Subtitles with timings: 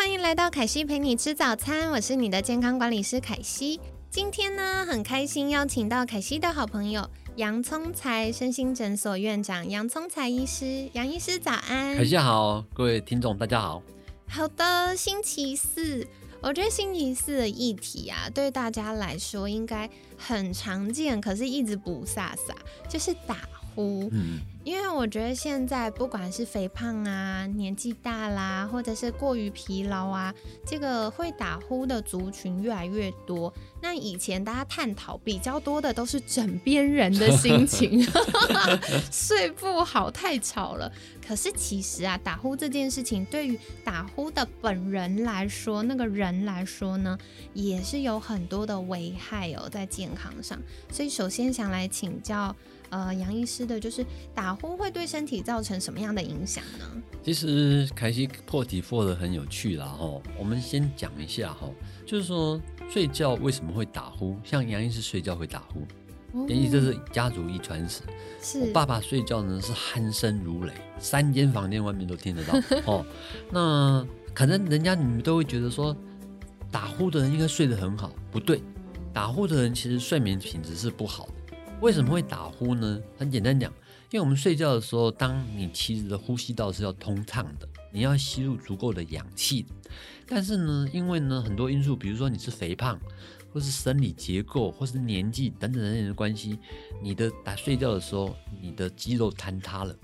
[0.00, 3.78] 嗨，欢迎来到凯西陪你吃早餐，我是你的健康管理师凯西。
[4.08, 10.88] 今天呢，很开心邀请到凯西的好朋友杨聪才身心诊所院长杨聪才医师。
[10.94, 13.82] 杨医师早安，凯西好，各位听众大家好。
[14.26, 16.06] 好的，星期四，
[16.40, 22.54] 我觉得星期四的议题啊，对大家来说应该很常见，可是一直不飒飒，
[22.88, 23.36] 就是打
[23.74, 24.08] 呼。
[24.12, 24.40] 嗯。
[24.62, 30.32] 因为我觉得现在不管是肥胖啊、年纪大啦，或者是过于疲劳啊，
[30.66, 33.50] 这个会打呼的族群越来越多。
[33.80, 38.06] 那以前大家探讨比较多的都是枕边人的心情，
[39.10, 40.92] 睡不好太吵了。
[41.26, 47.16] 可是其实啊，打呼这件事情对于打呼的本人来说，那个人来说呢，
[47.54, 50.60] 也是有很多的危害哦，在健康上。
[50.92, 52.54] 所以首先想来请教。
[52.90, 56.84] 呃，杨医师的就是打呼会对身体造成什么样的影响呢？
[57.22, 60.20] 其实凯西破题破的很有趣啦，哈。
[60.38, 61.68] 我们先讲一下哈，
[62.04, 64.36] 就是说睡觉为什么会打呼？
[64.44, 65.86] 像杨医师睡觉会打呼，
[66.48, 68.02] 因为这是家族遗传史。
[68.42, 72.54] 是我爸爸睡觉呢是鼾声如雷，三间房间外面都听得到。
[72.86, 73.06] 哦，
[73.50, 75.94] 那可能人家你们都会觉得说，
[76.72, 78.62] 打呼的人应该睡得很好，不对，
[79.12, 81.32] 打呼的人其实睡眠品质是不好的。
[81.80, 83.00] 为什么会打呼呢？
[83.16, 83.72] 很简单讲，
[84.10, 89.64] 因为我们睡觉的时候，当你其实的呼吸道是要通畅的，你要吸入足够的氧气。
[90.26, 93.00] 但是呢，因为呢很多因素，比如说你是肥胖，
[93.50, 96.58] 或是生理结构，或是年纪等等等等的关系，
[97.02, 99.96] 你的打睡觉的时候，你的肌肉坍塌了，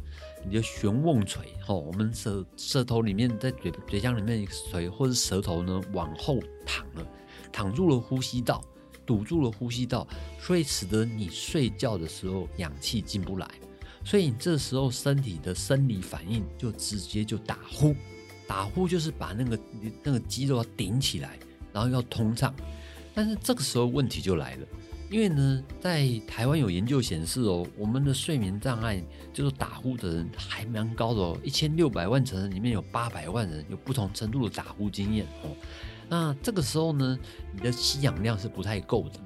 [0.47, 7.06] 你的悬瓮垂，吼，我们舌舌头里面在嘴嘴腔里面垂，或是舌头呢往后躺了，
[7.53, 8.65] 躺住了呼吸道。
[9.06, 10.06] 堵住了呼吸道，
[10.41, 13.49] 所以使得你睡觉的时候氧气进不来，
[14.05, 17.95] 所以你这时候身体的生理反应就直接就打呼。
[18.49, 19.59] 打呼就是把那个
[20.03, 21.39] 那个肌肉要顶起来，
[21.72, 22.55] 然后要通畅。
[23.15, 24.66] 但是这个时候问题就来了，
[25.11, 29.03] 因为呢，在台湾有研究显示哦，我们的睡眠障碍
[29.33, 35.50] 就是打呼的人还蛮高的哦，一千六百万成人里面有八百万人有不同程度的打呼经验哦。
[36.09, 37.19] 那这个时候呢，
[37.53, 39.21] 你的吸氧量是不太够的。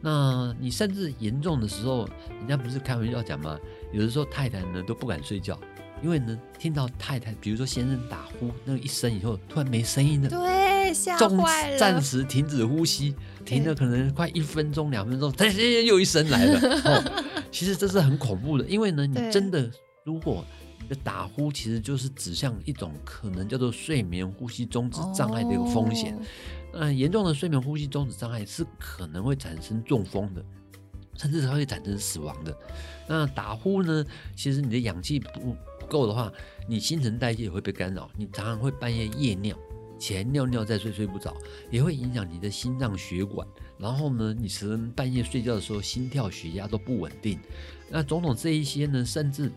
[0.00, 3.58] 那你甚至严重的时候，人家不是开玩笑讲吗？
[3.92, 5.58] 有的时候太太呢都不敢睡觉，
[6.02, 15.54] 因为呢听到太太，比如说先生打呼那个一声以后，突然没声音了，对，吓坏了，暂时停止呼吸，停了可能快一分钟、两分钟，突然
[15.86, 17.24] 又一声来了。
[17.50, 19.70] 其实这是很恐怖的，因为呢，你真的
[20.04, 20.44] 如果。
[20.86, 26.18] 的打呼其实就是指向一种可能叫做睡眠呼吸中止障碍的一个风险。
[26.72, 30.44] 嗯，严重的睡眠呼吸中止障碍是可能会产生中风的，
[31.14, 32.56] 甚至它会产生死亡的。
[33.08, 34.04] 那打呼呢？
[34.34, 35.56] 其实你的氧气不
[35.88, 36.30] 够的话，
[36.68, 39.56] 你新陈代谢也会被干扰，你常常会半夜夜尿，
[39.98, 41.34] 起来尿尿再睡睡不着，
[41.70, 43.46] 也会影响你的心脏血管。
[43.78, 47.38] 然后呢，你可能半夜睡觉的时候心跳血压都不稳定。
[47.88, 49.50] 那种种这一些呢，甚至。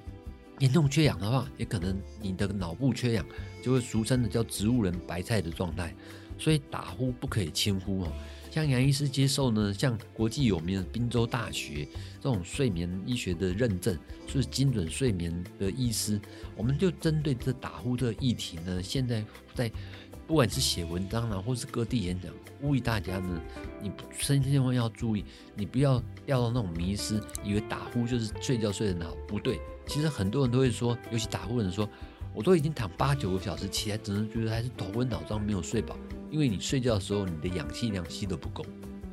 [0.60, 3.26] 严重缺氧的话，也可能你的脑部缺氧，
[3.64, 5.94] 就会俗称的叫植物人白菜的状态。
[6.38, 8.14] 所以打呼不可以轻呼哦。
[8.50, 11.86] 像杨医师接受呢，像国际有名的宾州大学
[12.22, 16.20] 这种睡眠医学的认证，是精准睡眠的医师。
[16.56, 19.70] 我们就针对这打呼的议题呢，现在在
[20.30, 22.32] 不管是写文章啦，或是各地演讲，
[22.62, 23.42] 呼吁大家呢，
[23.82, 25.26] 你身千万要注意，
[25.56, 29.60] 你不要掉到那种迷失，以为打呼就是睡觉睡得好，不对。
[29.88, 31.90] 其实很多人都会说，尤其打呼的人说，
[32.32, 35.98] 我都已经躺八九个小时，起来只能觉得还是头昏脑胀，没有睡饱。
[36.30, 38.64] 因为你睡觉的时候，你的氧气量吸的不够。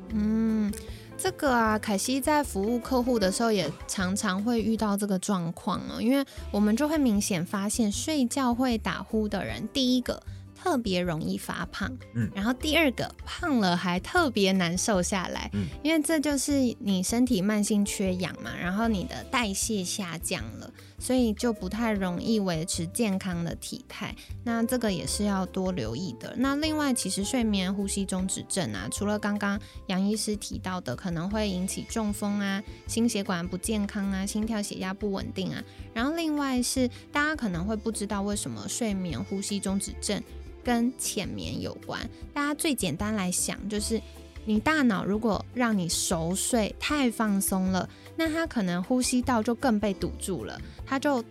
[0.09, 0.71] 嗯，
[1.17, 10.21] 这个啊，凯西在服务客户的时候也常常会遇到这个状况啊，因为我们就会明显发现，睡觉会打呼的人，第一个。
[10.67, 20.69] 特别容易发胖，嗯，然后第二个胖了还特别难瘦下来，嗯，因为这就是你身体慢性缺氧嘛，然后你的代谢下降了，
[20.99, 24.13] 所以就不太容易维持健康的体态。
[24.43, 26.35] 那这个也是要多留意的。
[26.37, 40.21] 那另外，其实睡眠呼吸中止症啊，除了刚刚杨医师提到的，可能会引起中风啊、心血管不健康啊、心跳血压不稳定啊，然后另外是大家可能会不知道为什么睡眠呼吸中止症。
[40.67, 41.97] 跟浅眠有关。
[42.33, 44.01] 大家最简单来想，就是
[44.43, 51.23] 你大脑如果让你熟睡太放松了，那它可能呼吸道就更被堵住了，它就。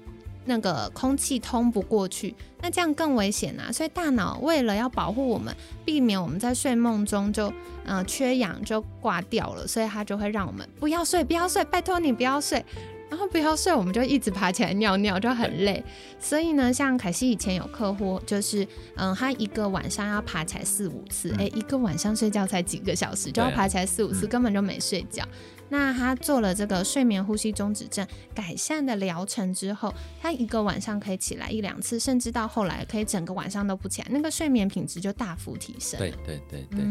[0.49, 3.73] 那个空气通不过去，那这样更危险啊！
[3.73, 5.53] 所以大脑为了要保护我们，
[5.85, 7.53] 避免我们在睡梦中就
[7.85, 12.65] 呃缺氧就挂掉了，所以它就会让我们不要睡，不要睡，拜托你不要睡，
[13.09, 15.83] 然后不要睡，我们就一直爬起来尿尿，就很累。
[16.19, 18.67] 所以呢，像凯西以前有客户，就是
[18.97, 25.25] 嗯，他一个晚上要爬起来四五次，哎，一个晚上睡觉才几个小时，就要爬起来四五次，根本就没睡觉。
[25.69, 35.99] 那他做了这个睡眠呼吸中止症改善的疗程之后，他一个晚上可以起来一两次，甚至到后来可以整个晚上都不起来，那个睡眠品质就大幅提升。
[35.99, 36.85] 对对对对，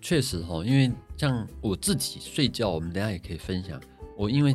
[0.00, 3.80] 确实哈，因为像我自己睡觉，我们等下也可以分享。
[4.14, 4.54] 我因为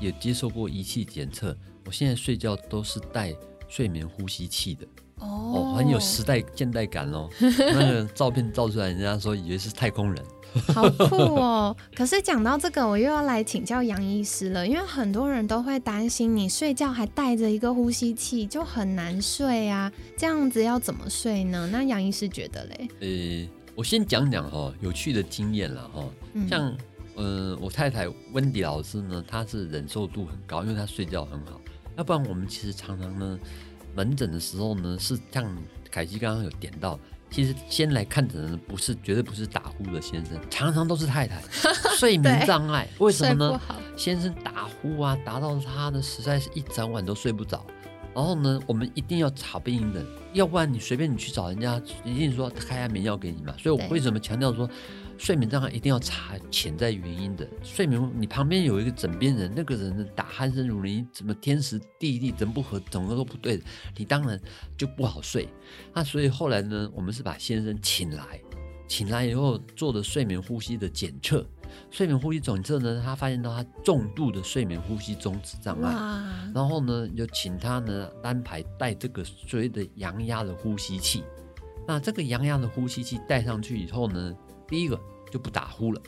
[0.00, 1.56] 也接受过仪器检测，
[1.86, 3.32] 我现在睡觉都是带
[3.68, 4.86] 睡眠呼吸器的。
[5.18, 7.28] 哦，很有时代现代感哦。
[7.40, 10.24] 那个照片照出来，人家说以为是太空人。
[10.74, 11.76] 好酷哦！
[11.94, 19.92] 可是讲到这个，我又要来请教杨医师了，因为很多人都会担心你睡觉还带着一个呼吸器，就很难睡啊。
[20.16, 21.68] 这样子要怎么睡呢？
[21.70, 22.88] 那杨医师觉得嘞？
[22.98, 26.04] 呃，我先讲讲哈，有趣的经验了哈。
[26.48, 26.76] 像
[27.20, 31.60] 呃，我太太温迪老师呢，她是忍受度很高，因为她睡觉很好。
[31.98, 33.38] 要不然我们其实常常呢，
[33.94, 35.54] 门诊的时候呢，是像
[35.90, 36.98] 凯西刚刚有点到。
[37.30, 41.40] 其实先来看诊的不是绝对不是打呼的先生，常常都是太太
[41.96, 42.88] 睡眠障碍。
[42.98, 43.60] 为什么呢？
[43.96, 47.64] 先生打呼啊，打到他呢实在是一整晚都睡不着。
[48.14, 53.54] 然后呢，我们一定要查病因的，要不然你随便你去找人家，一定说开安眠药给你嘛。
[53.58, 54.68] 所以我为什么强调说？
[55.20, 57.46] 睡眠障碍一定要查潜在原因的。
[57.62, 63.60] 睡眠，你旁边有一个枕边人，那个人打鼾声如雷，怎么天时地利人不合，整个都不对，
[63.98, 64.40] 你当然
[64.78, 65.46] 就不好睡。
[65.92, 68.40] 那所以后来呢，我们是把先生请来，
[68.88, 71.46] 请来以后做的睡眠呼吸的检测。
[71.90, 75.92] 睡眠呼吸检测呢，他发现到他重度的睡眠呼吸中止障碍。
[76.54, 81.22] 然后呢，就请他呢安排带这个所谓的阳压的呼吸器。
[81.86, 84.34] 那这个阳压的呼吸器戴上去以后呢？
[84.70, 84.98] 第一个
[85.30, 86.00] 就不打呼了，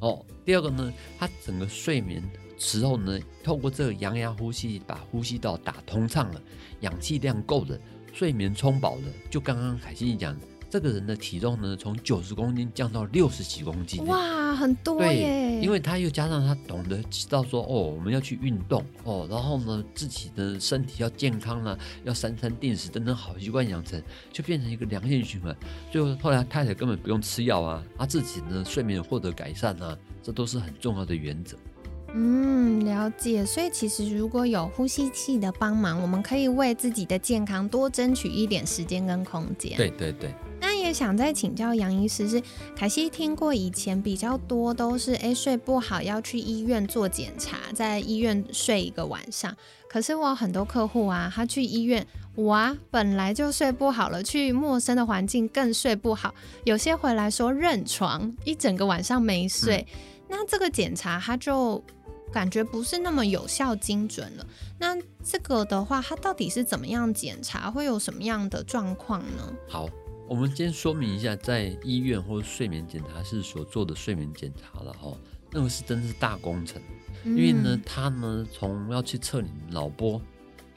[0.00, 2.22] 哦，第二个呢，他整个睡眠
[2.58, 6.42] 时候呢，透过这个阳压呼吸把呼吸道打通畅了，
[6.80, 7.78] 氧气量够了，
[8.12, 10.34] 睡眠充饱了，就刚刚凯西讲。
[10.68, 15.60] 这个人的体重呢，从九十公斤降到六十几公斤，哇，很多耶！
[15.62, 24.02] 因为他又加上他懂得知道说，哦，我们要去运动哦，然后呢，自己的身体要健康啊，要三餐定时等等好习惯养成，
[24.32, 25.56] 就变成一个良性循环。
[25.90, 31.56] 最后后来太太根本不用吃药啊，他自己呢睡眠获得改善啊，这都是很重要的原则。
[32.12, 33.44] 嗯，了解。
[33.44, 39.76] 所以其实如果有呼吸器的帮忙，我们可以为自己的健康多争取一点时间跟空间。
[39.76, 40.34] 对对对。
[40.92, 42.42] 想再请教杨医师，是
[42.74, 49.56] 凯西听过以前比较多都是哎睡不好要去医院做检查，在医院睡一个晚上。
[49.88, 56.34] 可是我很多客户啊，他去医院，我啊本来就睡不好了，去陌生的环境更睡不好。
[56.64, 59.86] 有些回来说认床，一整个晚上没睡。
[60.28, 61.82] 那这个检查他就。
[62.32, 64.44] 感觉不是那么有效精准了。
[64.78, 67.70] 那这个的话，它到底是怎么样检查？
[67.70, 69.52] 会有什么样的状况呢？
[69.68, 69.88] 好，
[70.28, 75.16] 我们先说明一下，在医院或者睡眠检查室所做的睡眠检查了哈，
[75.52, 76.82] 那个是真的是大工程，
[77.24, 80.20] 因为呢，它呢从要去测你的脑波，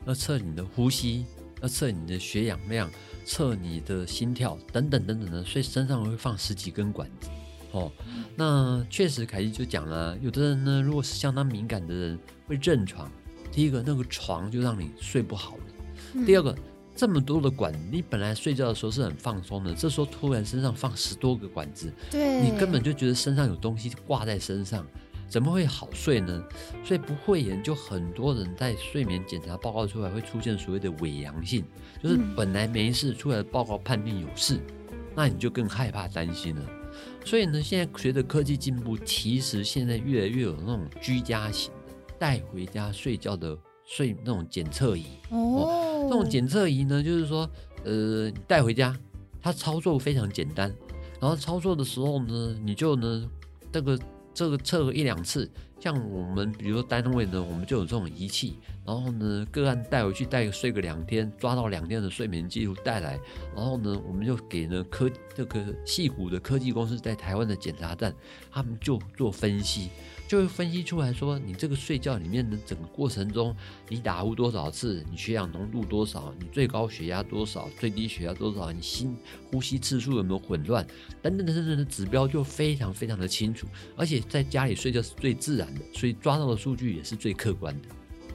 [0.05, 1.25] 要测你的呼吸，
[1.61, 2.89] 要测你的血氧量，
[3.25, 7.29] 测你的心跳等等等等的，所以身上会放十几根管子。
[7.71, 7.91] 哦，
[8.35, 13.11] 那确实，凯西就讲了，有的人呢，如果是相当敏感的人，会认床。
[13.51, 16.55] 第一个，那个床就让你睡不好了；第二个，
[16.99, 24.85] 这么多的管，你本来睡觉的时候是很放松的，这时候突然身上放十多个管子，对你根本就觉得身上有东西挂在身上，
[25.25, 26.43] 怎么会好睡呢？
[26.83, 31.63] 所以不会研究，很多人在睡眠检查报告出来会出现所谓的伪阳性，
[32.03, 34.59] 就是本来没事，出来的报告判定有事，
[35.15, 36.61] 那你就更害怕担心了。
[37.23, 45.88] 所以呢，现在随着科技进步，其实现在越来越有那种居家型的带回家睡觉的睡那种检测仪哦。
[46.03, 47.49] 这种检测仪呢，就是说，
[47.83, 48.95] 呃，带回家，
[49.41, 50.73] 它操作非常简单，
[51.19, 53.29] 然后操作的时候呢，你就呢，
[53.71, 53.99] 这个
[54.33, 55.49] 这个测个一两次。
[55.81, 63.17] 像我们，比如说单位呢，我们就有这种仪器，然后呢，个案带回去带睡个两天，抓到两天的睡眠记录带来，
[63.55, 68.13] 然后呢，我们就给呢科这个细谷的科技公司在台湾的检查站，
[68.51, 69.89] 他们就做分析，
[70.29, 73.55] 就会分析出来说，你这个睡觉里面的整个过程中，
[73.87, 79.17] 你打呼多少次，你血氧浓度多少，你最高血压多少，最低血压多少，你心
[79.51, 80.85] 呼吸次数有没有混乱，
[81.19, 83.65] 等等等等的指标就非常非常的清楚，
[83.97, 87.87] 而且在家里睡觉是最自然的，所以抓到的数据也是最客观的。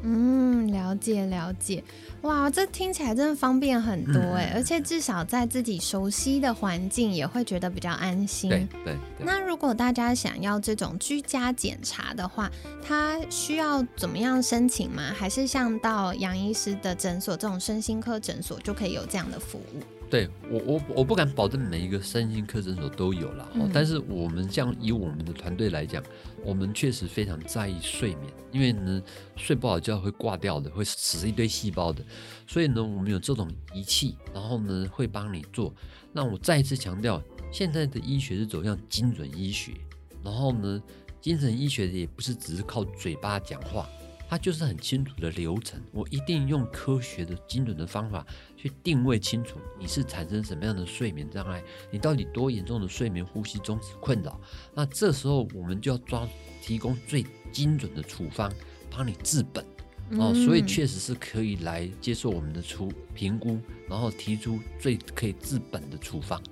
[0.07, 1.83] 嗯，了解了解，
[2.21, 8.51] 哇，这听起来真的方便很多哎，而且至少在自己熟悉的环境也会觉得比较安心。
[8.51, 8.97] 对对。
[9.19, 12.51] 那如果大家想要这种居家检查的话，
[12.87, 15.03] 他需要怎么样申请吗？
[15.17, 19.81] 还是像到杨医师的诊所这种身心科诊所就可以有这样的服务？
[20.11, 26.01] 对我我我不敢保证每一个身心科诊所都有了，但是我们像以我们的团队来讲，
[26.45, 29.03] 我们确实非常在意睡眠，因为呢
[29.35, 32.05] 睡不好觉会挂掉的，会死一堆细胞的，
[32.47, 35.75] 所以呢我们有这种仪器，然后呢会帮你做。
[36.13, 37.21] 那我再一次强调，
[37.51, 39.73] 现在的医学是走向精准医学，
[40.23, 40.81] 然后呢
[41.21, 43.89] 精神医学也不是只是靠嘴巴讲话。
[44.35, 48.27] 它就是很清楚的流程，我一定用科学的精准的方法
[48.57, 54.41] 去定位清楚你是产生什么样的睡眠障碍，你到底多严重的睡眠呼吸中止困扰。
[54.75, 56.29] 那这时候我们就要抓
[56.61, 58.53] 提供最精准的处方，
[58.91, 59.65] 帮你治本
[60.19, 60.35] 哦。
[60.35, 66.43] 所以确实是可以来接受我们的处评估，然后提出最可以治本的处方。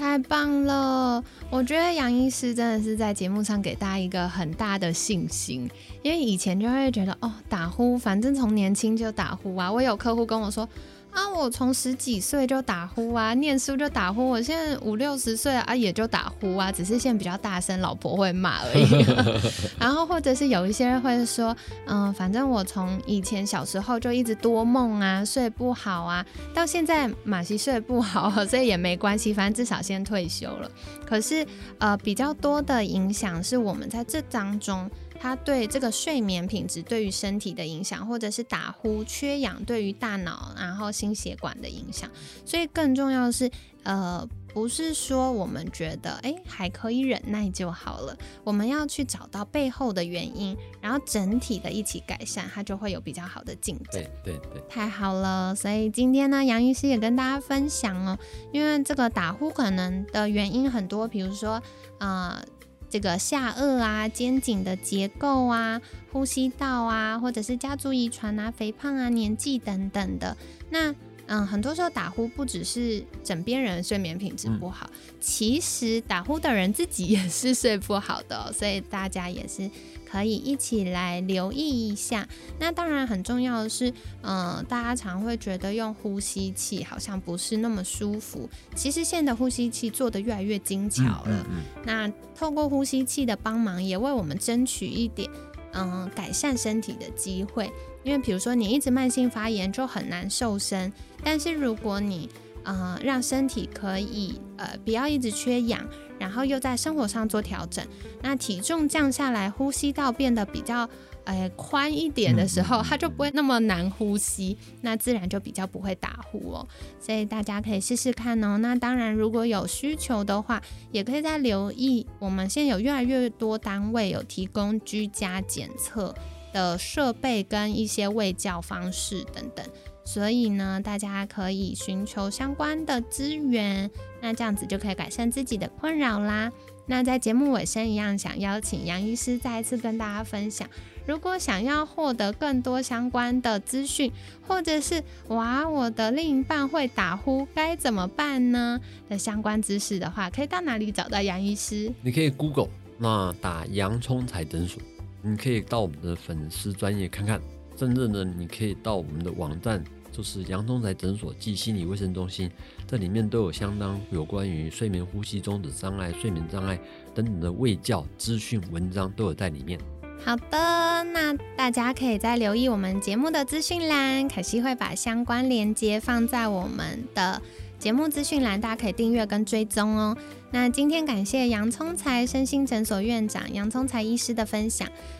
[0.00, 1.22] 太棒了！
[1.50, 5.68] 我觉得杨医师真的是在节目上给大家一个很大的信心，
[6.02, 9.70] 因为以前就会觉得哦，打呼，反正从年轻就打呼啊。
[9.70, 10.66] 我有客户跟我说。
[11.10, 14.28] 啊，我从十几岁就打呼啊，念书就打呼。
[14.28, 19.04] 我现在五六十岁啊，也就打呼啊，只是现在比较大声，老婆会骂而已。
[19.78, 26.24] 然后或者是有一些人会说，嗯，反正我从以前小时候就一直多梦啊，睡不好啊，
[26.54, 30.70] 到现在马西睡不好，所以也没关系，反正至少先退休了。
[31.04, 31.46] 可是
[31.78, 34.88] 呃，比较多的影响是我们在这当中。
[35.20, 42.10] 它对这个睡眠品质对于身体的影响，或者是打呼、缺氧对于大脑然后心血管的影响，
[42.46, 43.50] 所以更重要的是，
[43.82, 54.02] 呃，不是说我们觉得哎还可以忍耐就好了，我们要去找到背后的原因，然后整体的一起改善，它就会有比较好的进展。
[54.02, 55.54] 对对对，太好了。
[55.54, 58.18] 所以今天呢，杨医师也跟大家分享哦，
[58.54, 61.62] 因为这个打呼可能的原因很多，比如说
[61.98, 62.42] 啊。
[62.90, 65.80] 这个下颚啊、肩颈的结构啊、
[66.12, 70.36] 呼吸道啊，或者是家族遗传啊、肥胖啊、年纪等等的。
[70.68, 70.94] 那
[71.26, 79.70] 嗯，很多时候打呼不只是枕边人睡眠品质不好，其实打呼的人自己也是睡不好的，所以大家也是。
[80.10, 82.26] 可以一起来留意一下。
[82.58, 88.48] 那当然很重要的是，嗯，大家常会觉得用呼吸器好像不是那么舒服。
[88.74, 91.46] 其实现在的呼吸器做的越来越精巧了。
[91.84, 95.30] 那透过呼吸器的帮忙，也为我们争取一点，
[95.72, 97.70] 嗯，改善身体的机会。
[98.02, 102.28] 因为比如说你一直慢性发炎就很难瘦身，但是如果你
[102.62, 105.86] 呃，让身体可以呃不要一直缺氧，
[106.20, 107.84] 然后又在生活上做调整，
[108.22, 110.88] 那体重降下来，呼吸道变得比较
[111.24, 116.68] 呃宽一点的时候，它就不会那么难呼吸，那自然就比较不会打呼哦。
[117.00, 118.58] 所以大家可以试试看哦。
[118.58, 120.62] 那当然，如果有需求的话，
[120.92, 126.14] 也可以再留意，我们现在有越来越多单位有提供居家检测
[126.52, 129.64] 的设备跟一些卫教方式等等。
[130.12, 133.88] 所以呢，大家可以寻求相关的资源，
[134.20, 136.50] 那这样子就可以改善自己的困扰啦。
[136.86, 140.68] 那在节目尾声一样，想邀请杨医师再一次跟大家分享，
[141.06, 144.10] 如果想要获得更多相关的资讯，
[144.48, 151.88] 或者是哇，我的另一半会打呼该怎么办呢的相关知识的话，可以到哪里找到杨医师？
[152.02, 154.82] 你可以 Google 那打洋葱彩诊所，
[155.22, 157.40] 你可以到我们的粉丝专业看看，
[157.76, 159.80] 甚至呢，你可以到我们的网站。
[160.12, 162.50] 就是杨宗才诊所暨心理卫生中心，
[162.86, 166.78] 这里面都有相当有关于睡眠呼吸中止障碍、睡眠障碍
[167.14, 169.78] 等等的卫教资讯文章都有在里面。
[170.22, 177.40] 好的，那大家可以再留意我们节目的资讯栏，可惜会把相关链接放在我们的
[177.78, 180.14] 节目资讯栏，大家可以订阅跟追踪哦。
[180.50, 184.86] 那今天感谢杨聪才身心诊所院长杨聪才医师的分享。